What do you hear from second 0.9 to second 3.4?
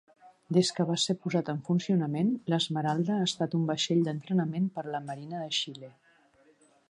va ser posat en funcionament, l'Esmeralda ha